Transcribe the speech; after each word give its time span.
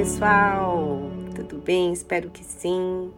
pessoal! 0.00 0.98
Tudo 1.36 1.58
bem? 1.58 1.92
Espero 1.92 2.30
que 2.30 2.42
sim. 2.42 3.12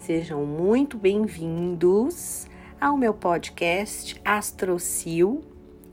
Sejam 0.00 0.44
muito 0.44 0.98
bem-vindos 0.98 2.48
ao 2.80 2.96
meu 2.96 3.14
podcast 3.14 4.20
AstroCil. 4.24 5.44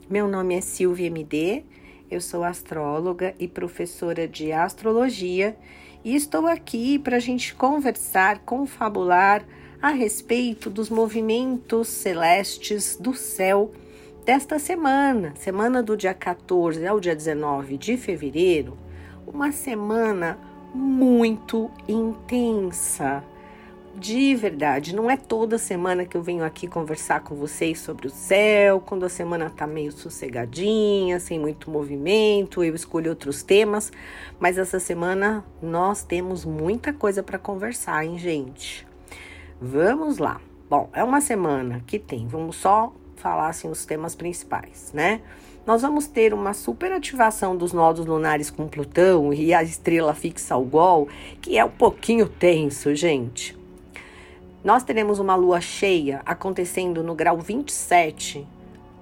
Meu 0.09 0.27
nome 0.27 0.55
é 0.55 0.61
Silvia 0.61 1.05
MD, 1.05 1.63
eu 2.09 2.19
sou 2.19 2.43
astróloga 2.43 3.35
e 3.37 3.47
professora 3.47 4.27
de 4.27 4.51
astrologia 4.51 5.55
e 6.03 6.15
estou 6.15 6.47
aqui 6.47 6.97
para 6.97 7.17
a 7.17 7.19
gente 7.19 7.53
conversar, 7.53 8.39
confabular 8.39 9.45
a 9.79 9.89
respeito 9.89 10.71
dos 10.71 10.89
movimentos 10.89 11.87
celestes 11.87 12.97
do 12.99 13.13
céu 13.13 13.71
desta 14.25 14.57
semana, 14.57 15.35
semana 15.35 15.83
do 15.83 15.95
dia 15.95 16.15
14 16.15 16.83
ao 16.87 16.99
dia 16.99 17.15
19 17.15 17.77
de 17.77 17.95
fevereiro 17.95 18.80
uma 19.25 19.51
semana 19.51 20.37
muito 20.73 21.69
intensa. 21.87 23.23
De 23.93 24.33
verdade, 24.35 24.95
não 24.95 25.11
é 25.11 25.17
toda 25.17 25.57
semana 25.57 26.05
que 26.05 26.15
eu 26.15 26.23
venho 26.23 26.45
aqui 26.45 26.65
conversar 26.65 27.19
com 27.21 27.35
vocês 27.35 27.79
sobre 27.79 28.07
o 28.07 28.09
céu, 28.09 28.79
quando 28.79 29.05
a 29.05 29.09
semana 29.09 29.49
tá 29.49 29.67
meio 29.67 29.91
sossegadinha, 29.91 31.19
sem 31.19 31.37
muito 31.37 31.69
movimento, 31.69 32.63
eu 32.63 32.73
escolho 32.73 33.09
outros 33.09 33.43
temas, 33.43 33.91
mas 34.39 34.57
essa 34.57 34.79
semana 34.79 35.43
nós 35.61 36.03
temos 36.03 36.45
muita 36.45 36.93
coisa 36.93 37.21
para 37.21 37.37
conversar, 37.37 38.05
hein, 38.05 38.17
gente? 38.17 38.87
Vamos 39.59 40.17
lá. 40.17 40.39
Bom, 40.69 40.89
é 40.93 41.03
uma 41.03 41.19
semana 41.19 41.83
que 41.85 41.99
tem, 41.99 42.25
vamos 42.27 42.55
só 42.55 42.93
falar 43.17 43.49
assim 43.49 43.69
os 43.69 43.85
temas 43.85 44.15
principais, 44.15 44.91
né? 44.93 45.21
Nós 45.65 45.83
vamos 45.83 46.07
ter 46.07 46.33
uma 46.33 46.53
superativação 46.53 47.55
dos 47.55 47.71
nodos 47.71 48.05
lunares 48.05 48.49
com 48.49 48.67
Plutão 48.67 49.31
e 49.31 49.53
a 49.53 49.61
estrela 49.61 50.13
fixa 50.15 50.55
ao 50.55 50.63
Gol, 50.63 51.07
que 51.39 51.57
é 51.57 51.63
um 51.63 51.69
pouquinho 51.69 52.27
tenso, 52.27 52.95
gente. 52.95 53.57
Nós 54.63 54.83
teremos 54.83 55.19
uma 55.19 55.35
lua 55.35 55.61
cheia 55.61 56.21
acontecendo 56.25 57.03
no 57.03 57.13
grau 57.13 57.37
27, 57.37 58.47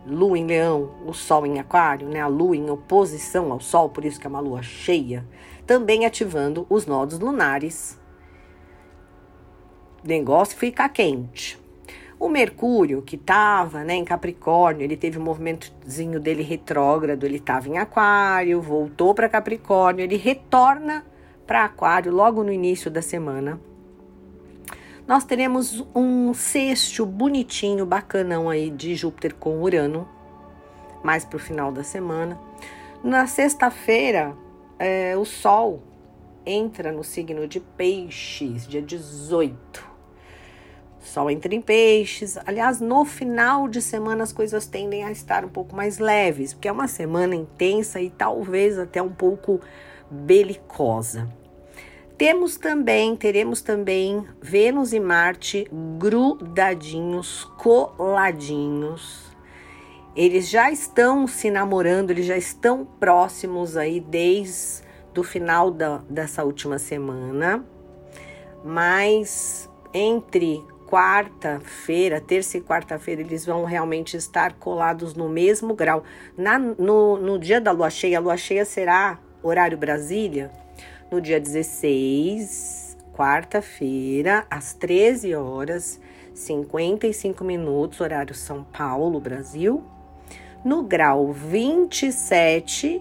lua 0.05 0.37
em 0.37 0.45
leão, 0.45 0.91
o 1.05 1.13
sol 1.13 1.45
em 1.45 1.59
aquário, 1.59 2.09
né? 2.09 2.19
A 2.19 2.27
lua 2.27 2.55
em 2.55 2.69
oposição 2.69 3.51
ao 3.51 3.59
sol, 3.59 3.89
por 3.89 4.03
isso 4.03 4.19
que 4.19 4.27
é 4.27 4.29
uma 4.29 4.39
lua 4.39 4.61
cheia, 4.61 5.25
também 5.65 6.05
ativando 6.05 6.65
os 6.69 6.85
nodos 6.85 7.19
lunares. 7.19 7.97
O 10.03 10.07
negócio 10.07 10.57
fica 10.57 10.87
quente. 10.89 11.59
O 12.19 12.27
Mercúrio, 12.27 13.01
que 13.01 13.15
estava 13.15 13.85
né, 13.85 13.95
em 13.95 14.03
Capricórnio, 14.03 14.83
ele 14.83 14.97
teve 14.97 15.17
um 15.17 15.23
movimentozinho 15.23 16.19
dele 16.19 16.43
retrógrado, 16.43 17.23
ele 17.23 17.37
estava 17.37 17.69
em 17.69 17.77
Aquário, 17.77 18.61
voltou 18.61 19.15
para 19.15 19.29
Capricórnio, 19.29 20.03
ele 20.03 20.17
retorna 20.17 21.05
para 21.47 21.63
Aquário 21.63 22.11
logo 22.11 22.43
no 22.43 22.51
início 22.51 22.91
da 22.91 23.01
semana. 23.01 23.57
Nós 25.07 25.23
teremos 25.23 25.87
um 25.95 26.33
sexto 26.33 27.05
bonitinho, 27.05 27.85
bacanão 27.85 28.49
aí 28.49 28.69
de 28.69 28.95
Júpiter 28.95 29.33
com 29.33 29.61
Urano, 29.61 30.05
mais 31.01 31.23
para 31.23 31.37
o 31.37 31.39
final 31.39 31.71
da 31.71 31.85
semana. 31.85 32.37
Na 33.01 33.27
sexta-feira, 33.27 34.35
é, 34.77 35.15
o 35.15 35.23
Sol 35.23 35.81
entra 36.45 36.91
no 36.91 37.03
signo 37.03 37.47
de 37.47 37.61
Peixes, 37.61 38.67
dia 38.67 38.81
18. 38.81 39.88
Sol 40.99 41.29
entra 41.29 41.53
em 41.55 41.61
peixes. 41.61 42.37
Aliás, 42.45 42.81
no 42.81 43.05
final 43.05 43.67
de 43.67 43.81
semana 43.81 44.23
as 44.23 44.33
coisas 44.33 44.65
tendem 44.65 45.03
a 45.03 45.11
estar 45.11 45.45
um 45.45 45.49
pouco 45.49 45.75
mais 45.75 45.97
leves, 45.97 46.53
porque 46.53 46.67
é 46.67 46.71
uma 46.71 46.87
semana 46.87 47.35
intensa 47.35 48.01
e 48.01 48.09
talvez 48.09 48.77
até 48.77 49.01
um 49.01 49.09
pouco 49.09 49.61
belicosa. 50.11 51.29
Temos 52.17 52.57
também, 52.57 53.15
teremos 53.15 53.61
também 53.61 54.25
Vênus 54.41 54.91
e 54.91 54.99
Marte 54.99 55.65
grudadinhos, 55.97 57.45
coladinhos. 57.57 59.29
Eles 60.13 60.49
já 60.49 60.69
estão 60.69 61.25
se 61.27 61.49
namorando, 61.49 62.11
eles 62.11 62.25
já 62.25 62.35
estão 62.35 62.85
próximos 62.99 63.77
aí 63.77 64.01
desde 64.01 64.83
o 65.17 65.23
final 65.23 65.71
da, 65.71 66.01
dessa 66.09 66.43
última 66.43 66.77
semana. 66.77 67.65
Mas 68.65 69.69
entre 69.93 70.61
quarta-feira, 70.89 72.19
terça 72.19 72.57
e 72.57 72.61
quarta-feira, 72.61 73.21
eles 73.21 73.45
vão 73.45 73.63
realmente 73.63 74.17
estar 74.17 74.53
colados 74.53 75.13
no 75.13 75.29
mesmo 75.29 75.75
grau. 75.75 76.03
Na, 76.35 76.57
no, 76.57 77.15
no 77.17 77.37
dia 77.37 77.61
da 77.61 77.71
lua 77.71 77.91
cheia, 77.91 78.17
a 78.17 78.21
lua 78.21 78.35
cheia 78.35 78.65
será 78.65 79.19
horário 79.43 79.77
Brasília, 79.77 80.49
no 81.11 81.21
dia 81.21 81.39
16, 81.39 82.97
quarta-feira, 83.13 84.47
às 84.49 84.73
13 84.73 85.35
horas, 85.35 86.01
55 86.33 87.43
minutos, 87.43 88.01
horário 88.01 88.33
São 88.33 88.63
Paulo, 88.63 89.19
Brasil. 89.19 89.83
No 90.65 90.81
grau 90.81 91.31
27, 91.31 92.99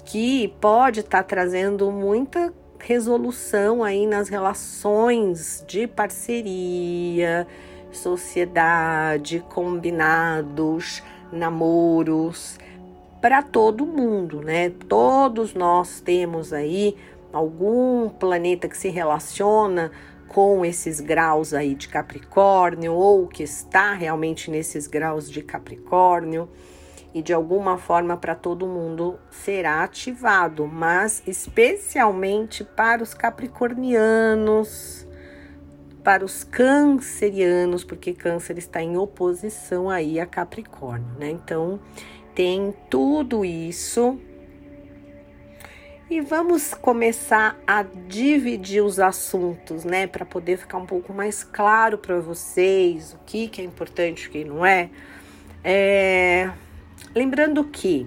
que 0.06 0.54
pode 0.62 1.02
estar 1.02 1.24
tá 1.24 1.24
trazendo 1.24 1.92
muita 1.92 2.54
resolução 2.80 3.84
aí 3.84 4.08
nas 4.08 4.30
relações 4.30 5.66
de 5.68 5.86
parceria, 5.88 7.46
sociedade, 7.92 9.44
combinados, 9.50 11.04
namoros, 11.32 12.60
para 13.22 13.42
todo 13.42 13.86
mundo, 13.86 14.42
né? 14.42 14.70
Todos 14.70 15.54
nós 15.54 16.02
temos 16.02 16.52
aí 16.52 16.96
algum 17.32 18.10
planeta 18.10 18.68
que 18.68 18.78
se 18.78 18.90
relaciona 18.90 19.92
com 20.28 20.66
esses 20.66 21.00
graus 21.00 21.54
aí 21.54 21.76
de 21.76 21.88
Capricórnio 21.88 22.94
ou 22.94 23.28
que 23.28 23.44
está 23.44 23.94
realmente 23.94 24.50
nesses 24.50 24.88
graus 24.88 25.30
de 25.30 25.42
Capricórnio 25.42 26.50
e 27.14 27.22
de 27.22 27.34
alguma 27.34 27.78
forma 27.78 28.16
para 28.16 28.34
todo 28.36 28.66
mundo 28.66 29.20
será 29.30 29.84
ativado, 29.84 30.66
mas 30.66 31.22
especialmente 31.28 32.64
para 32.64 33.04
os 33.04 33.14
capricornianos, 33.14 35.06
para 36.04 36.26
os 36.26 36.44
cancerianos, 36.44 37.84
porque 37.84 38.14
câncer 38.14 38.58
está 38.58 38.82
em 38.82 38.98
oposição 38.98 39.90
aí 39.90 40.20
a 40.20 40.26
Capricórnio, 40.26 41.08
né? 41.20 41.30
Então, 41.30 41.80
tem 42.34 42.74
tudo 42.90 43.46
isso. 43.46 44.20
E 46.10 46.20
vamos 46.20 46.74
começar 46.74 47.58
a 47.66 47.84
dividir 47.84 48.84
os 48.84 49.00
assuntos, 49.00 49.86
né, 49.86 50.08
para 50.08 50.26
poder 50.26 50.58
ficar 50.58 50.78
um 50.78 50.86
pouco 50.86 51.14
mais 51.14 51.42
claro 51.42 51.98
para 51.98 52.20
vocês 52.20 53.14
o 53.14 53.20
que, 53.26 53.48
que 53.48 53.62
é 53.62 53.64
importante 53.64 54.26
e 54.26 54.28
o 54.28 54.32
que 54.32 54.44
não 54.44 54.66
é. 54.66 54.90
é. 55.64 56.52
Lembrando 57.16 57.64
que 57.64 58.06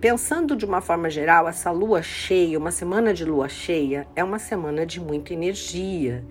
Pensando 0.00 0.56
de 0.56 0.64
uma 0.64 0.80
forma 0.80 1.08
geral, 1.08 1.48
essa 1.48 1.70
lua 1.70 2.02
cheia, 2.02 2.58
uma 2.58 2.70
semana 2.70 3.14
de 3.14 3.24
lua 3.24 3.48
cheia, 3.48 4.06
é 4.14 4.22
uma 4.22 4.38
semana 4.38 4.84
de 4.84 5.00
muita 5.00 5.32
energia. 5.32 6.24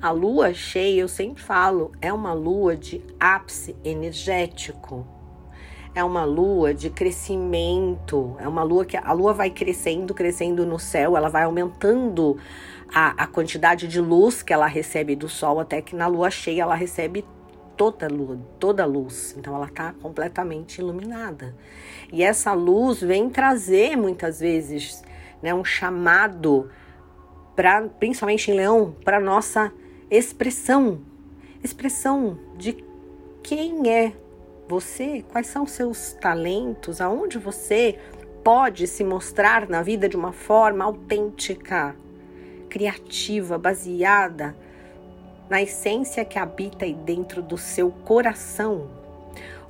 A 0.00 0.10
lua 0.10 0.54
cheia, 0.54 1.00
eu 1.00 1.08
sempre 1.08 1.42
falo, 1.42 1.92
é 2.00 2.12
uma 2.12 2.32
lua 2.32 2.76
de 2.76 3.02
ápice 3.18 3.74
energético. 3.84 5.06
É 5.94 6.04
uma 6.04 6.24
lua 6.24 6.74
de 6.74 6.90
crescimento, 6.90 8.36
é 8.38 8.46
uma 8.46 8.62
lua 8.62 8.84
que 8.84 8.96
a 8.96 9.12
lua 9.12 9.32
vai 9.32 9.50
crescendo, 9.50 10.12
crescendo 10.12 10.66
no 10.66 10.78
céu, 10.78 11.16
ela 11.16 11.30
vai 11.30 11.44
aumentando 11.44 12.36
a, 12.94 13.24
a 13.24 13.26
quantidade 13.26 13.88
de 13.88 14.00
luz 14.00 14.42
que 14.42 14.52
ela 14.52 14.66
recebe 14.66 15.16
do 15.16 15.28
sol, 15.28 15.58
até 15.58 15.80
que 15.80 15.96
na 15.96 16.06
lua 16.06 16.30
cheia 16.30 16.62
ela 16.62 16.74
recebe 16.74 17.24
toda 17.76 18.08
lua, 18.08 18.38
toda 18.58 18.84
luz. 18.84 19.34
Então 19.38 19.54
ela 19.54 19.66
está 19.66 19.92
completamente 19.92 20.78
iluminada. 20.78 21.54
E 22.12 22.22
essa 22.22 22.52
luz 22.52 23.00
vem 23.00 23.28
trazer 23.28 23.96
muitas 23.96 24.40
vezes, 24.40 25.02
né, 25.42 25.54
um 25.54 25.64
chamado 25.64 26.70
para, 27.54 27.82
principalmente 27.88 28.50
em 28.50 28.54
Leão, 28.54 28.94
para 29.04 29.20
nossa 29.20 29.72
expressão, 30.10 31.00
expressão 31.62 32.38
de 32.56 32.84
quem 33.42 33.90
é 33.90 34.12
você, 34.68 35.24
quais 35.30 35.46
são 35.46 35.66
seus 35.66 36.12
talentos, 36.14 37.00
aonde 37.00 37.38
você 37.38 37.98
pode 38.42 38.86
se 38.86 39.02
mostrar 39.02 39.68
na 39.68 39.82
vida 39.82 40.08
de 40.08 40.16
uma 40.16 40.32
forma 40.32 40.84
autêntica, 40.84 41.96
criativa, 42.68 43.58
baseada 43.58 44.56
na 45.48 45.62
essência 45.62 46.24
que 46.24 46.38
habita 46.38 46.84
aí 46.84 46.94
dentro 46.94 47.42
do 47.42 47.56
seu 47.56 47.90
coração. 47.90 48.88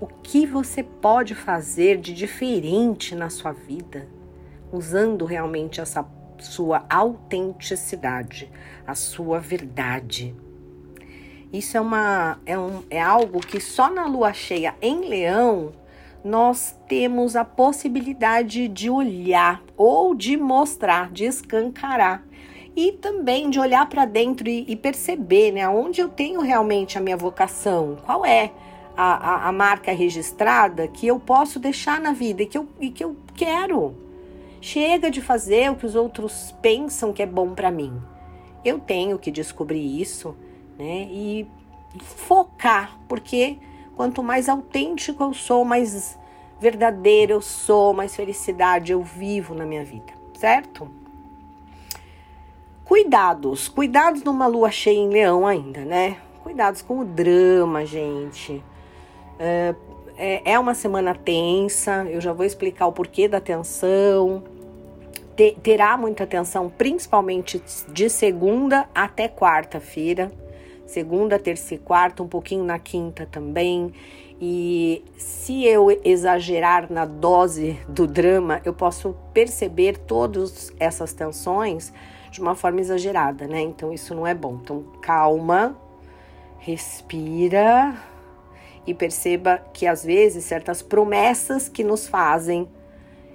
O 0.00 0.06
que 0.06 0.46
você 0.46 0.82
pode 0.82 1.34
fazer 1.34 1.98
de 1.98 2.12
diferente 2.12 3.14
na 3.14 3.30
sua 3.30 3.52
vida, 3.52 4.06
usando 4.72 5.24
realmente 5.24 5.80
essa 5.80 6.06
sua 6.38 6.84
autenticidade, 6.90 8.50
a 8.86 8.94
sua 8.94 9.38
verdade. 9.38 10.34
Isso 11.52 11.76
é, 11.76 11.80
uma, 11.80 12.38
é, 12.44 12.58
um, 12.58 12.82
é 12.90 13.00
algo 13.00 13.40
que 13.40 13.60
só 13.60 13.90
na 13.90 14.06
lua 14.06 14.32
cheia 14.32 14.74
em 14.82 15.08
leão 15.08 15.72
nós 16.22 16.76
temos 16.88 17.36
a 17.36 17.44
possibilidade 17.44 18.66
de 18.66 18.90
olhar 18.90 19.62
ou 19.76 20.14
de 20.14 20.36
mostrar, 20.36 21.10
de 21.12 21.24
escancarar 21.24 22.24
e 22.76 22.92
também 22.92 23.48
de 23.48 23.58
olhar 23.58 23.88
para 23.88 24.04
dentro 24.04 24.46
e, 24.46 24.66
e, 24.68 24.76
perceber, 24.76 25.50
né, 25.50 25.66
onde 25.66 26.02
eu 26.02 26.10
tenho 26.10 26.42
realmente 26.42 26.98
a 26.98 27.00
minha 27.00 27.16
vocação, 27.16 27.96
qual 28.04 28.24
é 28.24 28.52
a, 28.94 29.46
a, 29.46 29.48
a, 29.48 29.52
marca 29.52 29.92
registrada 29.92 30.86
que 30.86 31.06
eu 31.06 31.18
posso 31.18 31.58
deixar 31.58 31.98
na 31.98 32.12
vida 32.12 32.42
e 32.42 32.46
que 32.46 32.58
eu, 32.58 32.68
e 32.78 32.90
que 32.90 33.02
eu 33.02 33.16
quero. 33.34 33.94
Chega 34.60 35.10
de 35.10 35.22
fazer 35.22 35.70
o 35.70 35.76
que 35.76 35.86
os 35.86 35.94
outros 35.94 36.54
pensam 36.60 37.14
que 37.14 37.22
é 37.22 37.26
bom 37.26 37.54
para 37.54 37.70
mim. 37.70 37.98
Eu 38.62 38.78
tenho 38.78 39.18
que 39.18 39.30
descobrir 39.30 40.00
isso, 40.00 40.36
né, 40.78 41.08
e 41.10 41.46
focar, 41.98 42.98
porque 43.08 43.56
quanto 43.96 44.22
mais 44.22 44.50
autêntico 44.50 45.22
eu 45.22 45.32
sou, 45.32 45.64
mais 45.64 46.18
verdadeiro 46.60 47.32
eu 47.32 47.40
sou, 47.40 47.94
mais 47.94 48.14
felicidade 48.14 48.92
eu 48.92 49.02
vivo 49.02 49.54
na 49.54 49.64
minha 49.64 49.84
vida, 49.84 50.12
certo? 50.34 51.05
Cuidados, 52.86 53.68
cuidados 53.68 54.22
numa 54.22 54.46
lua 54.46 54.70
cheia 54.70 54.96
em 54.96 55.08
leão 55.08 55.44
ainda, 55.44 55.84
né? 55.84 56.18
Cuidados 56.44 56.82
com 56.82 57.00
o 57.00 57.04
drama, 57.04 57.84
gente. 57.84 58.62
É, 59.40 59.74
é, 60.16 60.52
é 60.52 60.58
uma 60.58 60.72
semana 60.72 61.12
tensa, 61.12 62.06
eu 62.08 62.20
já 62.20 62.32
vou 62.32 62.46
explicar 62.46 62.86
o 62.86 62.92
porquê 62.92 63.26
da 63.26 63.40
tensão. 63.40 64.44
terá 65.64 65.96
muita 65.96 66.24
tensão, 66.28 66.70
principalmente 66.70 67.60
de 67.88 68.08
segunda 68.08 68.88
até 68.94 69.28
quarta-feira. 69.28 70.30
Segunda, 70.86 71.40
terça 71.40 71.74
e 71.74 71.78
quarta, 71.78 72.22
um 72.22 72.28
pouquinho 72.28 72.62
na 72.62 72.78
quinta 72.78 73.26
também. 73.26 73.92
E 74.40 75.02
se 75.16 75.64
eu 75.64 75.90
exagerar 76.04 76.92
na 76.92 77.06
dose 77.06 77.78
do 77.88 78.06
drama, 78.06 78.60
eu 78.64 78.74
posso 78.74 79.16
perceber 79.32 79.96
todas 79.98 80.72
essas 80.78 81.12
tensões 81.14 81.92
de 82.30 82.40
uma 82.40 82.54
forma 82.54 82.80
exagerada, 82.80 83.46
né? 83.46 83.62
Então 83.62 83.92
isso 83.92 84.14
não 84.14 84.26
é 84.26 84.34
bom. 84.34 84.58
Então 84.62 84.84
calma, 85.00 85.76
respira 86.58 87.96
e 88.86 88.92
perceba 88.92 89.62
que 89.72 89.86
às 89.86 90.04
vezes 90.04 90.44
certas 90.44 90.82
promessas 90.82 91.68
que 91.68 91.82
nos 91.82 92.06
fazem, 92.06 92.68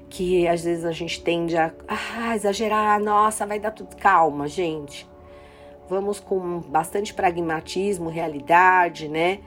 que 0.07 0.47
às 0.47 0.63
vezes 0.63 0.85
a 0.85 0.91
gente 0.91 1.21
tende 1.23 1.57
a 1.57 1.73
ah, 1.87 2.35
exagerar, 2.35 3.01
nossa, 3.01 3.45
vai 3.45 3.59
dar 3.59 3.71
tudo. 3.71 3.95
Calma, 3.95 4.47
gente. 4.47 5.09
Vamos 5.89 6.19
com 6.19 6.59
bastante 6.59 7.13
pragmatismo, 7.13 8.07
realidade, 8.09 9.09
né? 9.09 9.39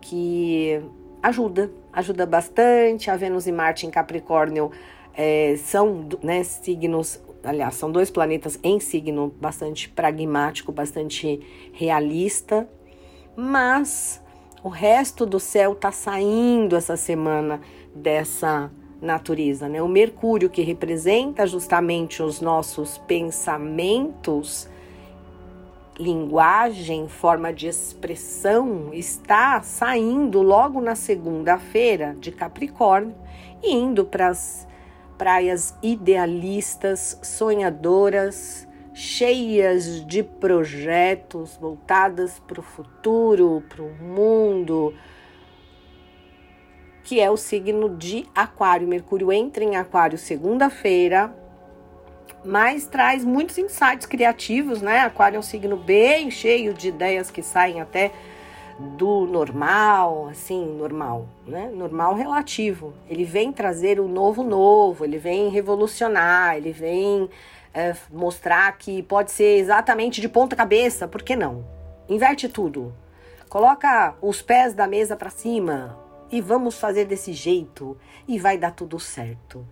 Que 0.00 0.82
ajuda, 1.22 1.70
ajuda 1.92 2.26
bastante. 2.26 3.10
A 3.10 3.16
Vênus 3.16 3.46
e 3.46 3.52
Marte 3.52 3.86
em 3.86 3.90
Capricórnio 3.90 4.70
é, 5.14 5.56
são 5.56 6.08
né, 6.22 6.42
signos 6.44 7.20
aliás, 7.46 7.76
são 7.76 7.90
dois 7.90 8.10
planetas 8.10 8.58
em 8.62 8.80
signo 8.80 9.32
bastante 9.40 9.88
pragmático, 9.88 10.72
bastante 10.72 11.40
realista, 11.72 12.68
mas 13.36 14.20
o 14.64 14.68
resto 14.68 15.24
do 15.24 15.38
céu 15.38 15.72
está 15.72 15.92
saindo 15.92 16.74
essa 16.74 16.96
semana 16.96 17.60
dessa 17.94 18.70
natureza, 19.00 19.68
né? 19.68 19.80
O 19.80 19.88
Mercúrio 19.88 20.50
que 20.50 20.62
representa 20.62 21.46
justamente 21.46 22.22
os 22.22 22.40
nossos 22.40 22.98
pensamentos, 22.98 24.68
linguagem, 25.98 27.08
forma 27.08 27.52
de 27.52 27.66
expressão, 27.66 28.90
está 28.92 29.62
saindo 29.62 30.42
logo 30.42 30.80
na 30.80 30.94
segunda-feira 30.94 32.14
de 32.18 32.30
Capricórnio 32.30 33.14
e 33.62 33.74
indo 33.74 34.04
para 34.04 34.28
as 34.28 34.66
praias 35.16 35.74
idealistas, 35.82 37.18
sonhadoras, 37.22 38.68
cheias 38.92 40.04
de 40.06 40.22
projetos 40.22 41.56
voltadas 41.56 42.38
para 42.40 42.60
o 42.60 42.62
futuro, 42.62 43.62
para 43.68 43.82
o 43.82 43.92
mundo, 44.02 44.94
que 47.02 47.20
é 47.20 47.30
o 47.30 47.36
signo 47.36 47.96
de 47.96 48.26
Aquário. 48.34 48.86
Mercúrio 48.88 49.32
entra 49.32 49.64
em 49.64 49.76
Aquário 49.76 50.18
segunda-feira, 50.18 51.34
mas 52.44 52.86
traz 52.86 53.24
muitos 53.24 53.58
insights 53.58 54.06
criativos, 54.06 54.80
né? 54.80 55.00
Aquário 55.00 55.36
é 55.36 55.38
um 55.38 55.42
signo 55.42 55.76
bem 55.76 56.30
cheio 56.30 56.72
de 56.72 56.88
ideias 56.88 57.30
que 57.30 57.42
saem 57.42 57.80
até 57.80 58.12
do 58.78 59.26
normal, 59.26 60.28
assim, 60.28 60.66
normal, 60.76 61.28
né? 61.46 61.70
Normal 61.74 62.14
relativo. 62.14 62.92
Ele 63.08 63.24
vem 63.24 63.52
trazer 63.52 63.98
o 63.98 64.06
novo 64.06 64.42
novo, 64.42 65.04
ele 65.04 65.18
vem 65.18 65.48
revolucionar, 65.48 66.56
ele 66.56 66.72
vem 66.72 67.28
é, 67.72 67.94
mostrar 68.10 68.76
que 68.76 69.02
pode 69.02 69.30
ser 69.30 69.58
exatamente 69.58 70.20
de 70.20 70.28
ponta 70.28 70.54
cabeça, 70.54 71.08
por 71.08 71.22
que 71.22 71.34
não? 71.34 71.64
Inverte 72.08 72.48
tudo. 72.48 72.94
Coloca 73.48 74.14
os 74.20 74.42
pés 74.42 74.74
da 74.74 74.86
mesa 74.86 75.16
para 75.16 75.30
cima 75.30 75.98
e 76.30 76.40
vamos 76.40 76.78
fazer 76.78 77.04
desse 77.04 77.32
jeito 77.32 77.96
e 78.28 78.38
vai 78.38 78.58
dar 78.58 78.72
tudo 78.72 78.98
certo. 78.98 79.66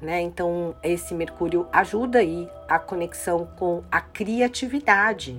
Né? 0.00 0.20
Então, 0.20 0.74
esse 0.82 1.14
Mercúrio 1.14 1.66
ajuda 1.72 2.20
aí 2.20 2.48
a 2.68 2.78
conexão 2.78 3.48
com 3.58 3.82
a 3.90 4.00
criatividade, 4.00 5.36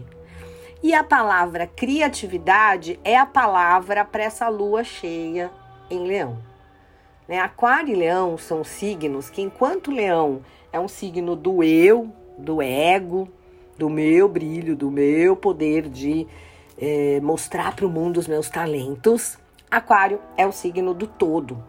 e 0.82 0.94
a 0.94 1.04
palavra 1.04 1.68
criatividade 1.68 2.98
é 3.04 3.18
a 3.18 3.26
palavra 3.26 4.06
para 4.06 4.24
essa 4.24 4.48
lua 4.48 4.82
cheia 4.82 5.52
em 5.90 6.08
Leão. 6.08 6.38
Né? 7.28 7.38
Aquário 7.38 7.94
e 7.94 7.96
Leão 7.96 8.38
são 8.38 8.64
signos 8.64 9.30
que, 9.30 9.42
enquanto 9.42 9.92
Leão 9.92 10.42
é 10.72 10.80
um 10.80 10.88
signo 10.88 11.36
do 11.36 11.62
eu, 11.62 12.10
do 12.38 12.62
ego, 12.62 13.28
do 13.78 13.90
meu 13.90 14.30
brilho, 14.30 14.74
do 14.74 14.90
meu 14.90 15.36
poder 15.36 15.90
de 15.90 16.26
é, 16.78 17.20
mostrar 17.22 17.76
para 17.76 17.86
o 17.86 17.90
mundo 17.90 18.18
os 18.18 18.28
meus 18.28 18.50
talentos, 18.50 19.38
Aquário 19.70 20.20
é 20.38 20.48
o 20.48 20.52
signo 20.52 20.94
do 20.94 21.06
todo. 21.06 21.62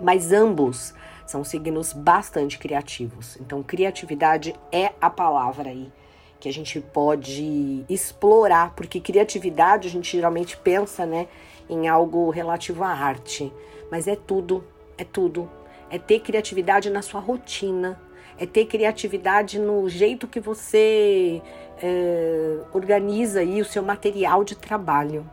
Mas 0.00 0.32
ambos 0.32 0.92
são 1.26 1.44
signos 1.44 1.92
bastante 1.92 2.58
criativos. 2.58 3.36
Então, 3.40 3.62
criatividade 3.62 4.54
é 4.72 4.92
a 5.00 5.10
palavra 5.10 5.70
aí 5.70 5.92
que 6.38 6.48
a 6.48 6.52
gente 6.52 6.80
pode 6.80 7.84
explorar, 7.88 8.74
porque 8.74 9.00
criatividade 9.00 9.88
a 9.88 9.90
gente 9.90 10.12
geralmente 10.12 10.56
pensa, 10.56 11.06
né, 11.06 11.26
em 11.68 11.88
algo 11.88 12.30
relativo 12.30 12.84
à 12.84 12.88
arte, 12.88 13.52
mas 13.90 14.06
é 14.06 14.14
tudo, 14.14 14.64
é 14.96 15.04
tudo. 15.04 15.50
É 15.90 15.98
ter 15.98 16.20
criatividade 16.20 16.90
na 16.90 17.02
sua 17.02 17.20
rotina, 17.20 18.00
é 18.38 18.44
ter 18.44 18.66
criatividade 18.66 19.58
no 19.58 19.88
jeito 19.88 20.26
que 20.26 20.40
você 20.40 21.40
é, 21.82 22.58
organiza 22.72 23.40
aí 23.40 23.60
o 23.60 23.64
seu 23.64 23.82
material 23.82 24.44
de 24.44 24.56
trabalho. 24.56 25.28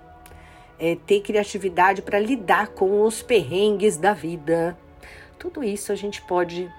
É 0.80 0.96
ter 0.96 1.22
criatividade 1.22 2.02
para 2.02 2.20
lidar 2.20 2.70
com 2.70 3.04
os 3.04 3.22
perrengues 3.22 3.98
da 3.98 4.14
vida. 4.14 4.78
Tudo 5.44 5.62
isso 5.62 5.92
a 5.92 5.96
gente 5.96 6.22
pode 6.22 6.72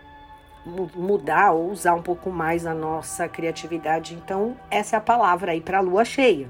mudar 0.97 1.53
ou 1.53 1.71
usar 1.71 1.93
um 1.93 2.01
pouco 2.01 2.31
mais 2.31 2.65
a 2.65 2.73
nossa 2.73 3.29
criatividade. 3.29 4.15
Então, 4.15 4.57
essa 4.71 4.97
é 4.97 4.99
a 4.99 5.03
palavra 5.03 5.53
aí 5.53 5.61
para 5.61 5.81
lua 5.81 6.03
cheia. 6.03 6.49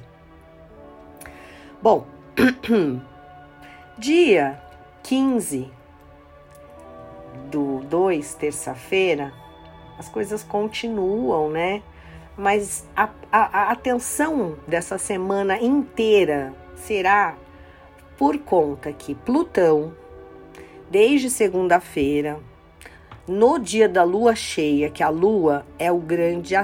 Bom, 1.82 2.06
dia 3.98 4.62
15 5.02 5.68
do 7.50 7.80
2, 7.80 8.34
terça-feira, 8.34 9.32
as 9.98 10.08
coisas 10.08 10.44
continuam, 10.44 11.50
né? 11.50 11.82
Mas 12.36 12.88
a, 12.94 13.08
a, 13.32 13.58
a 13.62 13.72
atenção 13.72 14.56
dessa 14.68 14.98
semana 14.98 15.60
inteira 15.60 16.54
será 16.76 17.34
por 18.16 18.38
conta 18.38 18.92
que 18.92 19.16
Plutão, 19.16 20.03
desde 20.90 21.30
segunda-feira, 21.30 22.38
no 23.26 23.58
dia 23.58 23.88
da 23.88 24.02
lua 24.02 24.34
cheia, 24.34 24.90
que 24.90 25.02
a 25.02 25.08
lua 25.08 25.64
é 25.78 25.90
o 25.90 25.98
grande 25.98 26.54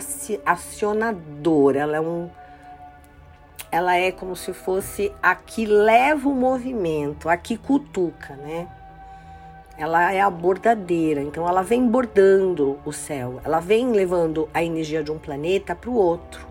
acionador, 0.44 1.76
ela 1.76 1.96
é 1.96 2.00
um 2.00 2.28
ela 3.72 3.96
é 3.96 4.10
como 4.10 4.34
se 4.34 4.52
fosse 4.52 5.12
a 5.22 5.32
que 5.34 5.64
leva 5.64 6.28
o 6.28 6.34
movimento, 6.34 7.28
a 7.28 7.36
que 7.36 7.56
cutuca, 7.56 8.34
né? 8.34 8.68
Ela 9.78 10.12
é 10.12 10.20
a 10.20 10.28
bordadeira, 10.28 11.22
então 11.22 11.48
ela 11.48 11.62
vem 11.62 11.88
bordando 11.88 12.78
o 12.84 12.92
céu, 12.92 13.40
ela 13.44 13.60
vem 13.60 13.92
levando 13.92 14.48
a 14.52 14.62
energia 14.62 15.04
de 15.04 15.12
um 15.12 15.18
planeta 15.18 15.74
para 15.74 15.88
o 15.88 15.94
outro. 15.94 16.46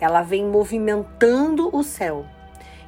ela 0.00 0.22
vem 0.22 0.44
movimentando 0.44 1.74
o 1.74 1.82
céu. 1.82 2.26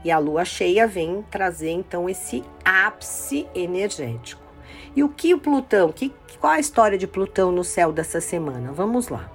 E 0.05 0.11
a 0.11 0.19
lua 0.19 0.45
cheia 0.45 0.87
vem 0.87 1.25
trazer 1.31 1.71
então 1.71 2.09
esse 2.09 2.45
ápice 2.65 3.47
energético. 3.55 4.43
E 4.95 5.03
o 5.03 5.09
que 5.09 5.35
o 5.35 5.39
Plutão, 5.39 5.93
que, 5.93 6.13
qual 6.41 6.55
a 6.55 6.61
história 6.61 6.97
de 6.97 7.07
Plutão 7.07 7.53
no 7.53 7.63
céu 7.63 7.93
dessa 7.93 8.21
semana? 8.21 8.73
Vamos 8.73 9.09
lá. 9.09 9.31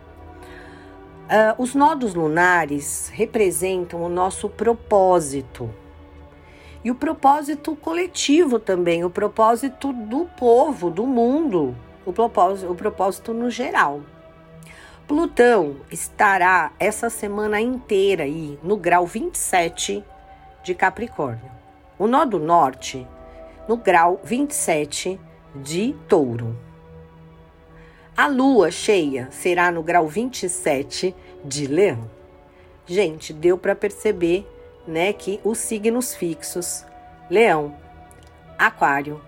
Uh, 1.31 1.61
os 1.61 1.75
nodos 1.75 2.13
lunares 2.13 3.09
representam 3.13 4.01
o 4.01 4.09
nosso 4.09 4.49
propósito. 4.49 5.69
E 6.83 6.89
o 6.89 6.95
propósito 6.95 7.75
coletivo 7.75 8.59
também, 8.59 9.05
o 9.05 9.09
propósito 9.09 9.93
do 9.93 10.25
povo, 10.25 10.89
do 10.89 11.05
mundo, 11.05 11.75
o 12.05 12.11
propósito, 12.11 12.71
o 12.71 12.75
propósito 12.75 13.33
no 13.33 13.49
geral. 13.49 14.01
Plutão 15.07 15.77
estará 15.91 16.71
essa 16.79 17.09
semana 17.09 17.61
inteira 17.61 18.23
aí 18.23 18.57
no 18.63 18.75
grau 18.75 19.05
27 19.05 20.03
de 20.63 20.73
Capricórnio. 20.73 21.51
O 21.97 22.07
nó 22.07 22.25
do 22.25 22.39
norte 22.39 23.07
no 23.67 23.77
grau 23.77 24.19
27 24.23 25.19
de 25.55 25.93
Touro. 26.07 26.57
A 28.15 28.27
lua 28.27 28.71
cheia 28.71 29.27
será 29.31 29.71
no 29.71 29.81
grau 29.81 30.07
27 30.07 31.15
de 31.43 31.67
Leão. 31.67 32.09
Gente, 32.85 33.31
deu 33.31 33.57
para 33.57 33.75
perceber, 33.75 34.45
né, 34.85 35.13
que 35.13 35.39
os 35.43 35.57
signos 35.57 36.13
fixos 36.13 36.85
Leão, 37.29 37.73
Aquário, 38.57 39.21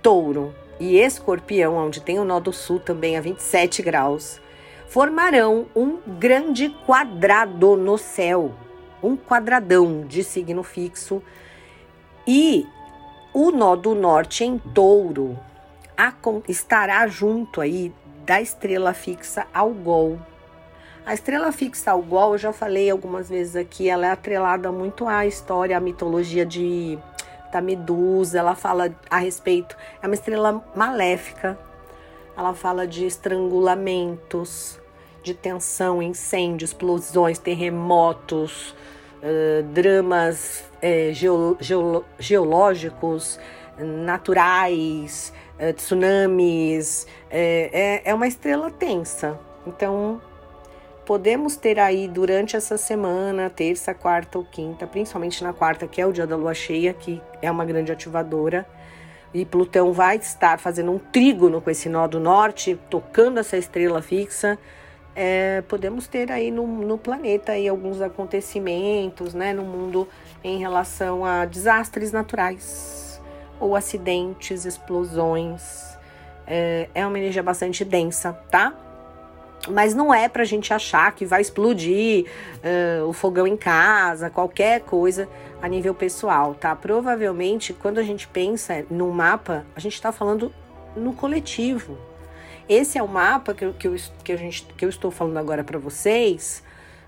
Touro 0.00 0.54
e 0.78 0.96
Escorpião, 0.98 1.74
onde 1.74 2.00
tem 2.00 2.18
o 2.18 2.24
nó 2.24 2.38
do 2.38 2.52
sul 2.52 2.78
também 2.78 3.16
a 3.16 3.20
27 3.20 3.82
graus, 3.82 4.40
formarão 4.88 5.66
um 5.74 5.98
grande 6.18 6.68
quadrado 6.86 7.76
no 7.76 7.98
céu, 7.98 8.52
um 9.02 9.16
quadradão 9.16 10.06
de 10.06 10.22
signo 10.22 10.62
fixo. 10.62 11.22
E 12.26 12.66
o 13.32 13.50
nó 13.50 13.76
do 13.76 13.94
norte 13.94 14.44
em 14.44 14.58
touro 14.58 15.38
estará 16.48 17.06
junto 17.06 17.60
aí 17.60 17.92
da 18.24 18.40
estrela 18.40 18.94
fixa 18.94 19.46
Algol. 19.52 20.18
A 21.04 21.14
estrela 21.14 21.50
fixa 21.50 21.90
Algol, 21.90 22.32
eu 22.32 22.38
já 22.38 22.52
falei 22.52 22.90
algumas 22.90 23.28
vezes 23.28 23.56
aqui, 23.56 23.88
ela 23.88 24.06
é 24.06 24.10
atrelada 24.10 24.70
muito 24.70 25.08
à 25.08 25.26
história, 25.26 25.76
à 25.76 25.80
mitologia 25.80 26.44
de 26.46 26.98
da 27.50 27.60
Medusa, 27.60 28.38
ela 28.38 28.54
fala 28.54 28.94
a 29.10 29.18
respeito, 29.18 29.76
é 30.00 30.06
uma 30.06 30.14
estrela 30.14 30.64
maléfica, 30.74 31.58
ela 32.36 32.54
fala 32.54 32.86
de 32.86 33.04
estrangulamentos, 33.04 34.78
de 35.22 35.34
tensão, 35.34 36.02
incêndio, 36.02 36.64
explosões, 36.64 37.38
terremotos, 37.38 38.74
uh, 39.22 39.62
dramas 39.72 40.64
geo, 41.12 41.56
geológicos, 42.18 43.38
naturais, 43.78 45.32
uh, 45.58 45.72
tsunamis. 45.72 47.06
É, 47.30 48.02
é 48.04 48.14
uma 48.14 48.26
estrela 48.26 48.70
tensa. 48.70 49.38
Então, 49.66 50.20
podemos 51.04 51.56
ter 51.56 51.78
aí 51.78 52.08
durante 52.08 52.56
essa 52.56 52.78
semana, 52.78 53.50
terça, 53.50 53.92
quarta 53.94 54.38
ou 54.38 54.44
quinta, 54.44 54.86
principalmente 54.86 55.42
na 55.44 55.52
quarta, 55.52 55.86
que 55.86 56.00
é 56.00 56.06
o 56.06 56.12
dia 56.12 56.26
da 56.26 56.36
lua 56.36 56.54
cheia, 56.54 56.94
que 56.94 57.20
é 57.42 57.50
uma 57.50 57.64
grande 57.64 57.92
ativadora 57.92 58.66
e 59.32 59.44
Plutão 59.44 59.92
vai 59.92 60.16
estar 60.16 60.58
fazendo 60.58 60.90
um 60.90 60.98
trígono 60.98 61.60
com 61.60 61.70
esse 61.70 61.88
nó 61.88 62.06
do 62.06 62.18
norte, 62.18 62.78
tocando 62.88 63.38
essa 63.38 63.56
estrela 63.56 64.02
fixa, 64.02 64.58
é, 65.14 65.62
podemos 65.62 66.06
ter 66.06 66.30
aí 66.30 66.50
no, 66.50 66.66
no, 66.66 66.96
planeta 66.96 67.52
aí 67.52 67.68
alguns 67.68 68.00
acontecimentos, 68.00 69.34
né, 69.34 69.52
no 69.52 69.64
mundo 69.64 70.08
em 70.42 70.58
relação 70.58 71.24
a 71.24 71.44
desastres 71.44 72.12
naturais 72.12 73.20
ou 73.58 73.76
acidentes, 73.76 74.64
explosões. 74.64 75.98
É, 76.46 76.88
é 76.94 77.06
uma 77.06 77.18
energia 77.18 77.42
bastante 77.42 77.84
densa, 77.84 78.32
tá? 78.50 78.74
Mas 79.68 79.94
não 79.94 80.12
é 80.12 80.28
pra 80.28 80.42
gente 80.44 80.72
achar 80.72 81.12
que 81.14 81.26
vai 81.26 81.42
explodir 81.42 82.24
uh, 82.24 83.06
o 83.06 83.12
fogão 83.12 83.46
em 83.46 83.56
casa, 83.56 84.30
qualquer 84.30 84.80
coisa 84.80 85.28
a 85.60 85.68
nível 85.68 85.94
pessoal, 85.94 86.54
tá? 86.54 86.74
Provavelmente, 86.74 87.74
quando 87.74 87.98
a 87.98 88.02
gente 88.02 88.26
pensa 88.26 88.86
no 88.90 89.10
mapa, 89.12 89.66
a 89.76 89.80
gente 89.80 89.94
está 89.94 90.10
falando 90.10 90.50
no 90.96 91.12
coletivo. 91.12 91.98
Esse 92.68 92.98
é 92.98 93.02
o 93.02 93.08
mapa 93.08 93.54
que, 93.54 93.64
eu, 93.64 93.72
que, 93.74 93.88
eu, 93.88 93.96
que, 94.24 94.32
a 94.32 94.36
gente, 94.36 94.64
que 94.76 94.84
eu 94.84 94.88
estou 94.88 95.10
falando 95.10 95.36
agora 95.38 95.64
para 95.64 95.78
vocês, 95.78 96.62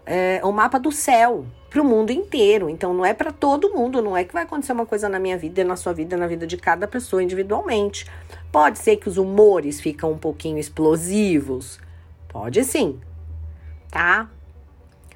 é 0.05 0.41
o 0.45 0.53
mapa 0.53 0.79
do 0.79 0.91
céu 0.91 1.47
para 1.71 1.81
o 1.81 1.85
mundo 1.85 2.11
inteiro. 2.11 2.69
Então, 2.69 2.93
não 2.93 3.05
é 3.05 3.15
para 3.15 3.33
todo 3.33 3.71
mundo, 3.71 4.03
não 4.03 4.17
é 4.17 4.25
que 4.25 4.33
vai 4.33 4.43
acontecer 4.43 4.73
uma 4.73 4.87
coisa 4.87 5.09
na 5.09 5.19
minha 5.19 5.39
vida, 5.39 5.65
na 5.65 5.77
sua 5.77 5.93
vida, 5.93 6.17
na 6.17 6.27
vida 6.27 6.47
de 6.47 6.57
cada 6.57 6.87
pessoa 6.87 7.23
individualmente. 7.23 8.07
Pode 8.51 8.79
ser 8.79 8.97
que 8.97 9.09
os 9.09 9.17
humores 9.17 9.81
ficam 9.81 10.13
um 10.13 10.19
pouquinho 10.19 10.59
explosivos, 10.59 11.81
pode 12.29 12.63
sim, 12.65 13.01
tá? 13.91 14.29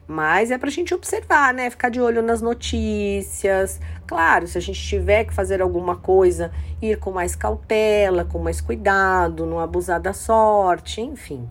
Mas 0.09 0.53
é 0.53 0.59
para 0.59 0.69
a 0.69 0.73
gente 0.73 0.95
observar, 0.95 1.53
né? 1.53 1.69
Ficar 1.69 1.89
de 1.89 2.01
olho 2.01 2.23
nas 2.23 2.41
notícias. 2.41 3.81
Claro, 4.07 4.47
se 4.47 4.57
a 4.57 4.61
gente 4.61 4.81
tiver 4.81 5.25
que 5.25 5.35
fazer 5.35 5.61
alguma 5.61 5.97
coisa, 5.97 6.53
ir 6.81 6.99
com 6.99 7.11
mais 7.11 7.35
cautela, 7.35 8.25
com 8.25 8.39
mais 8.39 8.61
cuidado, 8.61 9.45
não 9.45 9.59
abusar 9.59 10.01
da 10.01 10.13
sorte, 10.13 11.01
enfim, 11.01 11.49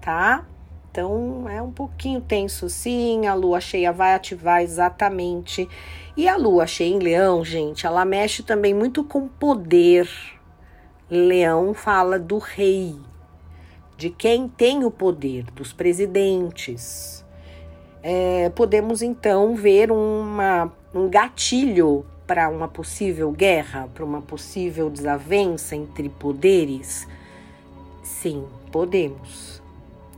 tá? 0.00 0.46
Então 0.90 1.46
é 1.48 1.60
um 1.60 1.70
pouquinho 1.70 2.22
tenso, 2.22 2.70
sim. 2.70 3.26
A 3.26 3.34
lua 3.34 3.60
cheia 3.60 3.92
vai 3.92 4.14
ativar 4.14 4.62
exatamente. 4.62 5.68
E 6.16 6.26
a 6.26 6.36
lua 6.36 6.66
cheia 6.66 6.94
em 6.94 6.98
leão, 6.98 7.44
gente, 7.44 7.86
ela 7.86 8.04
mexe 8.06 8.42
também 8.42 8.72
muito 8.72 9.04
com 9.04 9.28
poder. 9.28 10.08
Leão 11.10 11.74
fala 11.74 12.18
do 12.18 12.38
rei, 12.38 12.96
de 13.96 14.10
quem 14.10 14.48
tem 14.48 14.84
o 14.84 14.90
poder, 14.90 15.44
dos 15.52 15.72
presidentes 15.72 17.24
é, 18.02 18.48
podemos 18.50 19.02
então 19.02 19.54
ver 19.54 19.90
uma, 19.90 20.72
um 20.94 21.08
gatilho 21.08 22.06
para 22.26 22.48
uma 22.48 22.68
possível 22.68 23.30
guerra, 23.30 23.88
para 23.92 24.04
uma 24.04 24.22
possível 24.22 24.88
desavença 24.88 25.76
entre 25.76 26.08
poderes? 26.08 27.06
Sim, 28.02 28.46
podemos, 28.70 29.62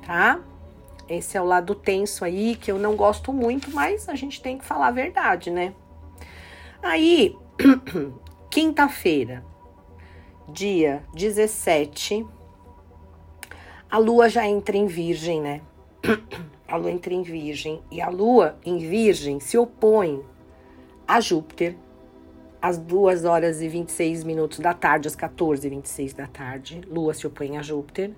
tá? 0.06 0.40
Esse 1.08 1.36
é 1.36 1.42
o 1.42 1.44
lado 1.44 1.74
tenso 1.74 2.24
aí 2.24 2.54
que 2.56 2.70
eu 2.70 2.78
não 2.78 2.94
gosto 2.96 3.32
muito, 3.32 3.70
mas 3.72 4.08
a 4.08 4.14
gente 4.14 4.40
tem 4.40 4.56
que 4.56 4.64
falar 4.64 4.88
a 4.88 4.92
verdade, 4.92 5.50
né? 5.50 5.74
Aí, 6.82 7.36
quinta-feira, 8.50 9.44
dia 10.48 11.02
17, 11.14 12.26
a 13.90 13.98
lua 13.98 14.28
já 14.28 14.46
entra 14.46 14.76
em 14.76 14.86
Virgem, 14.86 15.40
né? 15.40 15.60
a 16.72 16.76
lua 16.76 16.90
entra 16.90 17.12
em 17.12 17.22
Virgem 17.22 17.82
e 17.90 18.00
a 18.00 18.08
lua 18.08 18.56
em 18.64 18.78
Virgem 18.78 19.38
se 19.40 19.58
opõe 19.58 20.24
a 21.06 21.20
Júpiter 21.20 21.76
às 22.62 22.78
2 22.78 23.26
horas 23.26 23.60
e 23.60 23.68
26 23.68 24.24
minutos 24.24 24.58
da 24.58 24.72
tarde, 24.72 25.06
às 25.06 25.14
14 25.14 25.66
e 25.66 25.70
26 25.70 26.14
da 26.14 26.26
tarde. 26.26 26.80
Lua 26.88 27.12
se 27.12 27.26
opõe 27.26 27.58
a 27.58 27.62
Júpiter. 27.62 28.12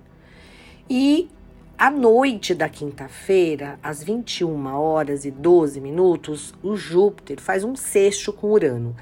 E 0.89 1.29
à 1.77 1.91
noite 1.91 2.55
da 2.55 2.69
quinta-feira, 2.69 3.77
às 3.83 4.01
21 4.01 4.67
horas 4.67 5.25
e 5.25 5.31
12 5.31 5.81
minutos, 5.81 6.53
o 6.63 6.77
Júpiter 6.77 7.41
faz 7.41 7.65
um 7.65 7.75
sexto 7.75 8.31
com 8.31 8.51
Urano. 8.51 8.95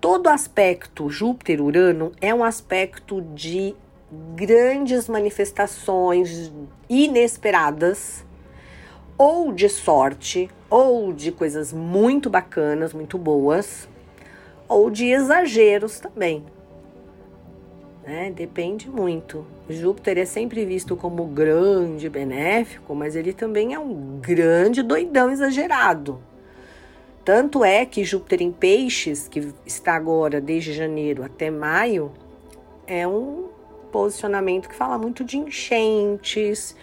Todo 0.00 0.28
aspecto 0.28 1.10
Júpiter-Urano 1.10 2.12
é 2.20 2.32
um 2.32 2.44
aspecto 2.44 3.20
de 3.34 3.74
grandes 4.36 5.08
manifestações 5.08 6.52
inesperadas 6.88 8.24
ou 9.22 9.52
de 9.52 9.68
sorte, 9.68 10.50
ou 10.68 11.12
de 11.12 11.30
coisas 11.30 11.72
muito 11.72 12.28
bacanas, 12.28 12.92
muito 12.92 13.16
boas, 13.16 13.88
ou 14.68 14.90
de 14.90 15.06
exageros 15.06 16.00
também. 16.00 16.44
Né? 18.02 18.32
Depende 18.34 18.90
muito. 18.90 19.46
Júpiter 19.70 20.18
é 20.18 20.24
sempre 20.24 20.64
visto 20.64 20.96
como 20.96 21.24
grande 21.26 22.08
benéfico, 22.08 22.96
mas 22.96 23.14
ele 23.14 23.32
também 23.32 23.74
é 23.74 23.78
um 23.78 24.18
grande 24.20 24.82
doidão 24.82 25.30
exagerado. 25.30 26.20
Tanto 27.24 27.64
é 27.64 27.86
que 27.86 28.02
Júpiter 28.02 28.42
em 28.42 28.50
Peixes, 28.50 29.28
que 29.28 29.52
está 29.64 29.94
agora 29.94 30.40
desde 30.40 30.72
janeiro 30.72 31.22
até 31.22 31.48
maio, 31.48 32.10
é 32.88 33.06
um 33.06 33.44
posicionamento 33.92 34.68
que 34.68 34.74
fala 34.74 34.98
muito 34.98 35.22
de 35.22 35.38
enchentes, 35.38 36.74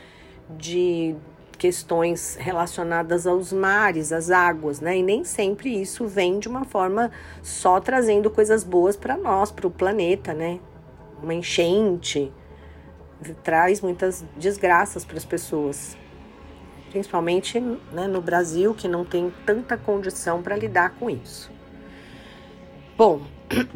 de 0.58 1.18
questões 1.60 2.38
relacionadas 2.40 3.28
aos 3.28 3.52
mares, 3.52 4.14
às 4.14 4.32
águas, 4.32 4.80
né? 4.80 4.98
E 4.98 5.04
nem 5.04 5.26
sempre 5.26 5.70
isso 5.70 6.08
vem 6.08 6.40
de 6.40 6.48
uma 6.48 6.64
forma 6.64 7.12
só 7.44 7.80
trazendo 7.82 8.32
coisas 8.32 8.64
boas 8.64 8.96
para 8.96 9.18
nós, 9.18 9.52
para 9.52 9.68
o 9.68 9.72
planeta, 9.72 10.34
né? 10.34 10.60
Uma 11.22 11.34
enchente 11.34 12.32
traz 13.44 13.82
muitas 13.82 14.26
desgraças 14.38 15.04
para 15.04 15.18
as 15.18 15.26
pessoas. 15.26 15.98
principalmente 16.90 17.60
né, 17.60 18.08
no 18.08 18.22
Brasil, 18.22 18.74
que 18.74 18.88
não 18.88 19.06
tem 19.06 19.32
tanta 19.46 19.78
condição 19.78 20.42
para 20.42 20.56
lidar 20.56 20.96
com 20.96 21.08
isso. 21.08 21.52
Bom, 22.98 23.22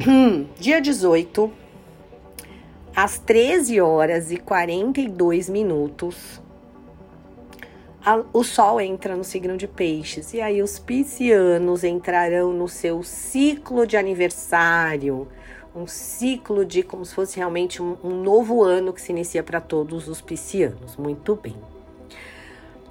dia 0.58 0.80
18, 0.80 1.52
às 2.96 3.18
13 3.18 3.80
horas 3.80 4.32
e 4.32 4.36
42 4.36 5.48
minutos, 5.48 6.42
a, 8.04 8.22
o 8.32 8.44
Sol 8.44 8.80
entra 8.80 9.16
no 9.16 9.24
signo 9.24 9.56
de 9.56 9.66
Peixes 9.66 10.34
e 10.34 10.40
aí 10.40 10.62
os 10.62 10.78
piscianos 10.78 11.82
entrarão 11.82 12.52
no 12.52 12.68
seu 12.68 13.02
ciclo 13.02 13.86
de 13.86 13.96
aniversário, 13.96 15.26
um 15.74 15.86
ciclo 15.86 16.64
de 16.64 16.82
como 16.82 17.04
se 17.04 17.14
fosse 17.14 17.38
realmente 17.38 17.82
um, 17.82 17.96
um 18.04 18.22
novo 18.22 18.62
ano 18.62 18.92
que 18.92 19.00
se 19.00 19.10
inicia 19.10 19.42
para 19.42 19.60
todos 19.60 20.06
os 20.06 20.20
piscianos. 20.20 20.96
Muito 20.96 21.34
bem. 21.34 21.56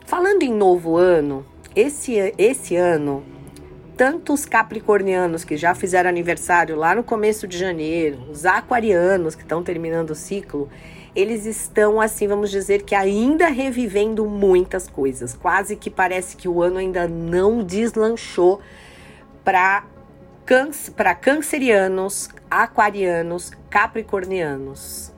Falando 0.05 0.43
em 0.43 0.51
novo 0.51 0.97
ano, 0.97 1.45
esse, 1.75 2.33
esse 2.37 2.75
ano, 2.75 3.23
tanto 3.95 4.33
os 4.33 4.45
capricornianos 4.45 5.43
que 5.43 5.55
já 5.55 5.75
fizeram 5.75 6.09
aniversário 6.09 6.75
lá 6.75 6.95
no 6.95 7.03
começo 7.03 7.47
de 7.47 7.57
janeiro, 7.57 8.19
os 8.31 8.45
aquarianos 8.45 9.35
que 9.35 9.43
estão 9.43 9.63
terminando 9.63 10.09
o 10.09 10.15
ciclo, 10.15 10.69
eles 11.15 11.45
estão, 11.45 12.01
assim, 12.01 12.27
vamos 12.27 12.49
dizer 12.49 12.83
que 12.83 12.95
ainda 12.95 13.47
revivendo 13.47 14.25
muitas 14.25 14.87
coisas. 14.87 15.33
Quase 15.33 15.75
que 15.75 15.89
parece 15.89 16.35
que 16.35 16.47
o 16.47 16.61
ano 16.61 16.77
ainda 16.77 17.07
não 17.07 17.63
deslanchou 17.63 18.59
para 19.43 19.85
para 20.97 21.15
cancerianos, 21.15 22.29
aquarianos, 22.51 23.53
capricornianos. 23.69 25.13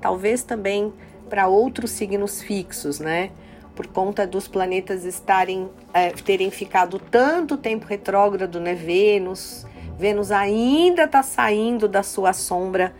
Talvez 0.00 0.42
também 0.42 0.90
para 1.28 1.48
outros 1.48 1.90
signos 1.90 2.40
fixos, 2.40 2.98
né? 2.98 3.30
Por 3.76 3.86
conta 3.88 4.26
dos 4.26 4.48
planetas 4.48 5.04
estarem 5.04 5.68
é, 5.92 6.12
terem 6.12 6.50
ficado 6.50 6.98
tanto 6.98 7.58
tempo 7.58 7.84
retrógrado, 7.86 8.58
né? 8.58 8.74
Vênus, 8.74 9.66
Vênus 9.98 10.30
ainda 10.30 11.04
está 11.04 11.22
saindo 11.24 11.88
da 11.88 12.02
sua 12.02 12.32
sombra 12.32 12.94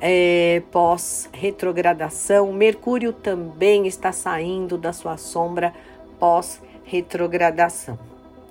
é, 0.00 0.62
pós-retrogradação. 0.70 2.52
Mercúrio 2.52 3.12
também 3.12 3.86
está 3.86 4.12
saindo 4.12 4.76
da 4.76 4.92
sua 4.92 5.16
sombra 5.16 5.72
pós-retrogradação, 6.18 7.98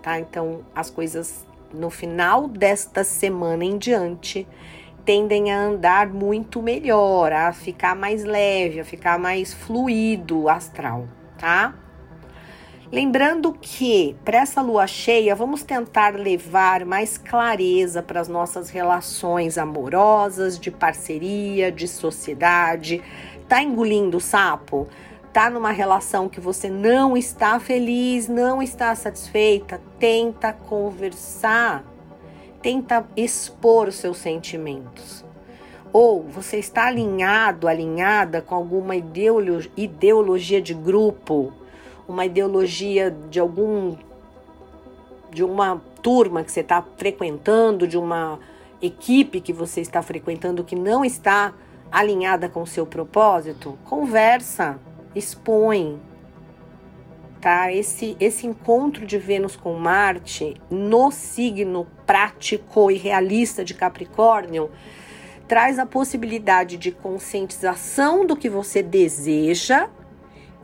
tá? 0.01 0.19
Então, 0.19 0.61
as 0.75 0.89
coisas 0.89 1.45
no 1.73 1.89
final 1.89 2.47
desta 2.47 3.03
semana 3.03 3.65
em 3.65 3.77
diante 3.77 4.47
tendem 5.03 5.51
a 5.51 5.59
andar 5.59 6.07
muito 6.07 6.61
melhor, 6.61 7.31
a 7.31 7.53
ficar 7.53 7.95
mais 7.95 8.23
leve, 8.23 8.79
a 8.79 8.85
ficar 8.85 9.19
mais 9.19 9.53
fluido 9.53 10.49
astral, 10.49 11.07
tá? 11.37 11.75
Lembrando 12.95 13.51
que 13.51 14.15
para 14.23 14.37
essa 14.37 14.61
lua 14.61 14.87
cheia, 14.87 15.35
vamos 15.35 15.63
tentar 15.63 16.15
levar 16.15 16.85
mais 16.85 17.17
clareza 17.17 18.01
para 18.01 18.21
as 18.21 18.29
nossas 18.29 18.69
relações 18.69 19.57
amorosas, 19.57 20.57
de 20.57 20.71
parceria, 20.71 21.69
de 21.69 21.89
sociedade. 21.89 23.03
Tá 23.49 23.61
engolindo 23.61 24.15
o 24.15 24.21
sapo? 24.21 24.87
Tá 25.33 25.49
numa 25.49 25.71
relação 25.71 26.29
que 26.29 26.39
você 26.39 26.69
não 26.69 27.17
está 27.17 27.59
feliz, 27.59 28.29
não 28.29 28.63
está 28.63 28.95
satisfeita? 28.95 29.81
Tenta 29.99 30.53
conversar. 30.53 31.83
Tenta 32.61 33.05
expor 33.17 33.89
os 33.89 33.95
seus 33.95 34.15
sentimentos. 34.19 35.25
Ou 35.91 36.23
você 36.23 36.59
está 36.59 36.85
alinhado, 36.85 37.67
alinhada 37.67 38.41
com 38.41 38.55
alguma 38.55 38.95
ideologia 38.95 40.61
de 40.61 40.73
grupo 40.73 41.51
uma 42.07 42.25
ideologia 42.25 43.15
de 43.29 43.39
algum 43.39 43.95
de 45.31 45.43
uma 45.43 45.81
turma 46.01 46.43
que 46.43 46.51
você 46.51 46.61
está 46.61 46.81
frequentando, 46.95 47.85
de 47.87 47.97
uma 47.97 48.39
equipe 48.81 49.41
que 49.41 49.51
você 49.51 49.81
está 49.81 50.01
frequentando 50.01 50.63
que 50.63 50.75
não 50.75 51.03
está 51.03 51.53
alinhada 51.91 52.47
com 52.47 52.61
o 52.61 52.67
seu 52.67 52.85
propósito, 52.85 53.77
conversa, 53.83 54.79
expõe. 55.13 55.99
Tá? 57.41 57.71
Esse, 57.71 58.15
esse 58.19 58.47
encontro 58.47 59.05
de 59.05 59.17
Vênus 59.17 59.55
com 59.55 59.73
Marte 59.73 60.55
no 60.69 61.11
signo 61.11 61.85
prático 62.05 62.89
e 62.89 62.97
realista 62.97 63.63
de 63.63 63.73
Capricórnio 63.73 64.71
traz 65.47 65.77
a 65.77 65.85
possibilidade 65.85 66.75
de 66.75 66.91
conscientização 66.91 68.25
do 68.25 68.35
que 68.35 68.49
você 68.49 68.81
deseja 68.81 69.89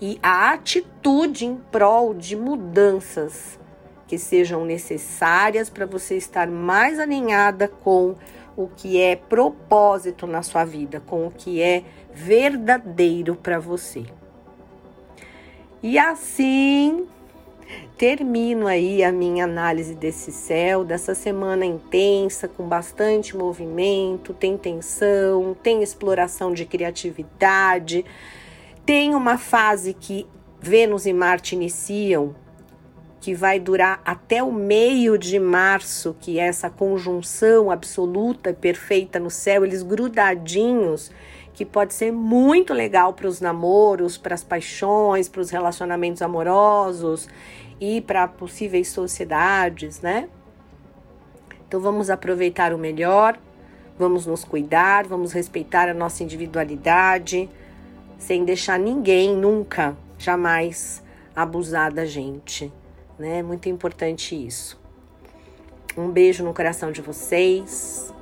e 0.02 0.20
a 0.24 0.52
atitude 0.52 1.46
em 1.46 1.56
prol 1.56 2.16
de 2.16 2.36
mudanças 2.36 3.60
que 4.08 4.18
sejam 4.18 4.66
necessárias 4.66 5.70
para 5.70 5.86
você 5.86 6.18
estar 6.18 6.48
mais 6.48 7.00
alinhada 7.00 7.68
com 7.68 8.16
o 8.58 8.68
que 8.68 9.00
é 9.00 9.16
propósito 9.16 10.28
na 10.28 10.42
sua 10.42 10.66
vida, 10.66 11.00
com 11.00 11.28
o 11.28 11.32
que 11.32 11.62
é 11.62 11.84
verdadeiro 12.12 13.36
para 13.36 13.60
você. 13.60 14.04
E 15.82 15.98
assim 15.98 17.08
termino 17.98 18.68
aí 18.68 19.04
a 19.04 19.12
minha 19.12 19.46
análise 19.46 19.96
desse 19.96 20.32
céu, 20.32 20.84
dessa 20.84 21.16
semana 21.16 21.66
intensa, 21.66 22.48
com 22.48 22.68
bastante 22.68 23.38
movimento, 23.38 24.34
tem 24.34 24.58
tensão, 24.58 25.56
tem 25.64 25.82
exploração 25.82 26.54
de 26.54 26.66
criatividade 26.66 28.04
tem 28.86 29.16
uma 29.16 29.38
fase 29.38 29.94
que 29.94 30.28
Vênus 30.60 31.06
e 31.06 31.14
Marte 31.14 31.56
iniciam, 31.56 32.36
que 33.20 33.34
vai 33.34 33.60
durar 33.60 34.02
até 34.04 34.42
o 34.42 34.52
meio 34.52 35.18
de 35.18 35.40
março, 35.40 36.16
que 36.20 36.40
é 36.40 36.48
essa 36.48 36.70
conjunção 36.70 37.70
absoluta 37.70 38.50
e 38.50 38.54
perfeita 38.54 39.20
no 39.20 39.30
céu, 39.30 39.64
eles 39.64 39.84
grudadinhos, 39.84 41.12
que 41.54 41.64
pode 41.64 41.94
ser 41.94 42.12
muito 42.12 42.74
legal 42.74 43.14
para 43.14 43.28
os 43.28 43.40
namoros, 43.40 44.18
para 44.18 44.34
as 44.34 44.44
paixões, 44.44 45.30
para 45.30 45.42
os 45.42 45.52
relacionamentos 45.52 46.22
amorosos 46.22 47.28
e 47.80 48.02
para 48.02 48.28
possíveis 48.28 48.88
sociedades, 48.88 50.02
né? 50.02 50.28
Então 51.68 51.80
vamos 51.80 52.10
aproveitar 52.10 52.74
o 52.74 52.78
melhor, 52.78 53.38
vamos 53.98 54.26
nos 54.26 54.44
cuidar, 54.44 55.06
vamos 55.06 55.32
respeitar 55.32 55.88
a 55.88 55.94
nossa 55.94 56.24
individualidade 56.24 57.50
sem 58.22 58.46
deixar 58.46 58.78
ninguém 58.78 59.36
nunca, 59.36 59.98
jamais 60.20 61.04
abusar 61.36 61.92
da 61.92 62.06
gente, 62.06 62.72
né? 63.18 63.42
Muito 63.42 63.68
importante 63.68 64.36
isso. 64.36 64.80
Um 65.98 66.08
beijo 66.12 66.44
no 66.44 66.54
coração 66.54 66.92
de 66.92 67.02
vocês. 67.02 68.14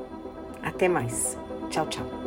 Até 0.63 0.88
mais. 0.88 1.38
Tchau, 1.69 1.85
tchau. 1.88 2.18